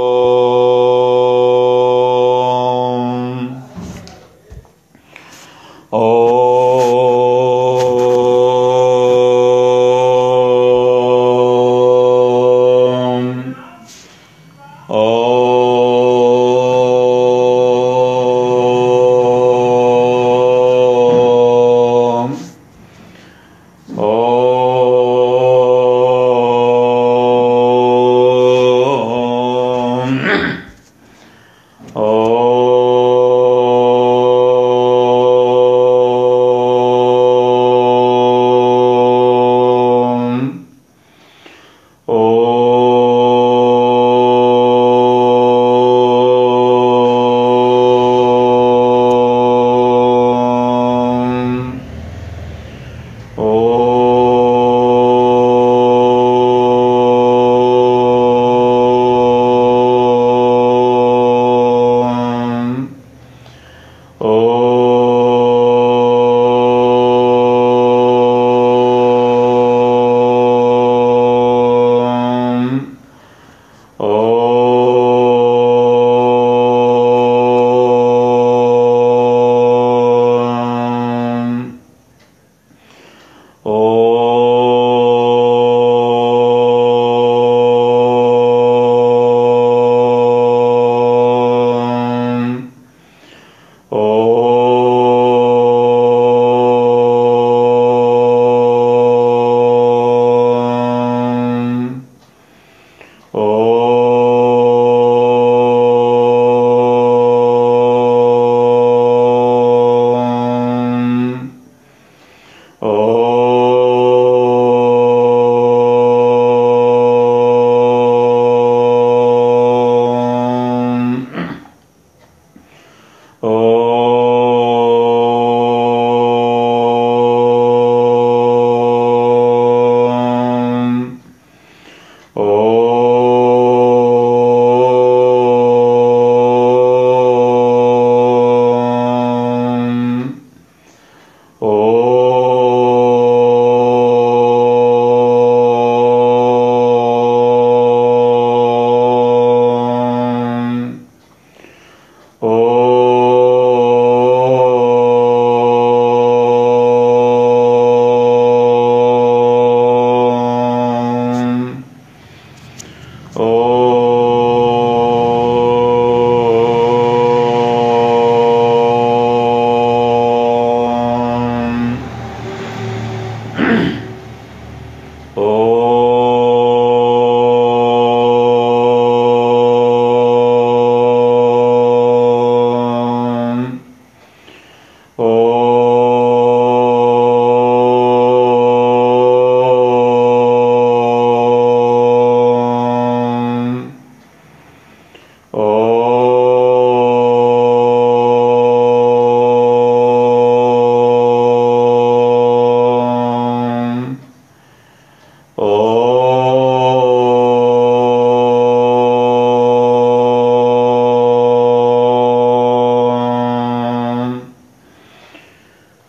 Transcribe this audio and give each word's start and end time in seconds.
Oh. 0.00 0.37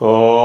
Oh. 0.01 0.38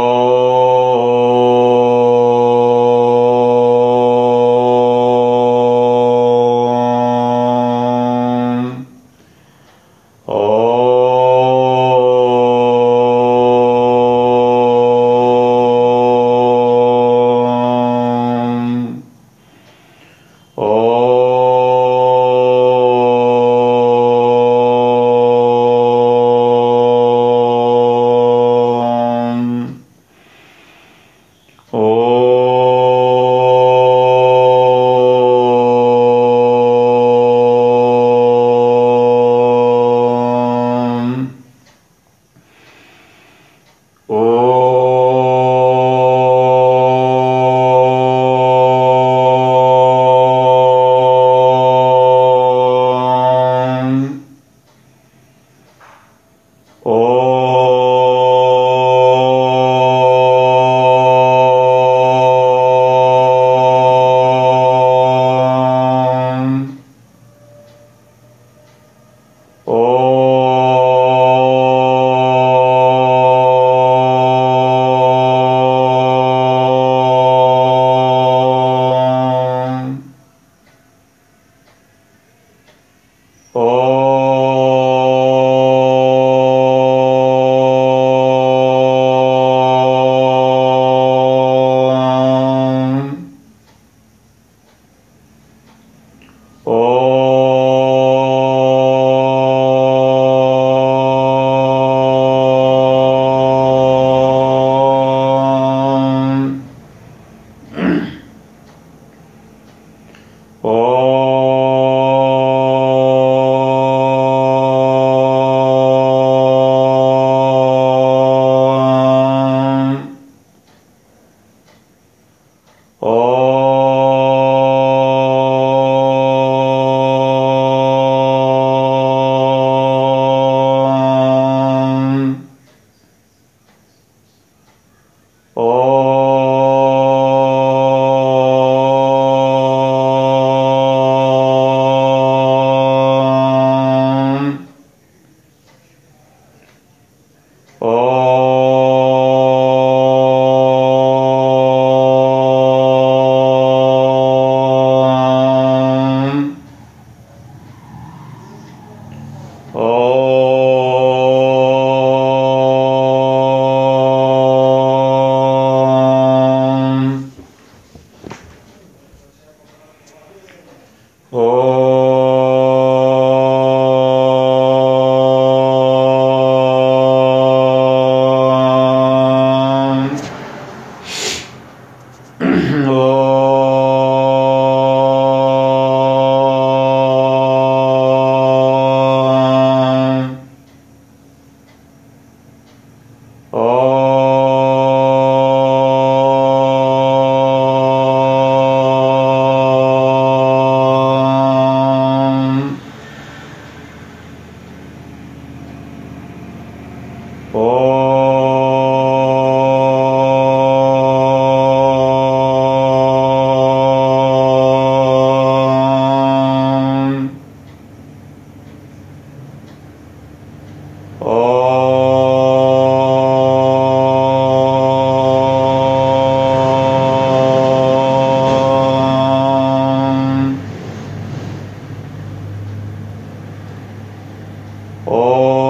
어... 235.06 235.63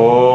Oh. 0.00 0.27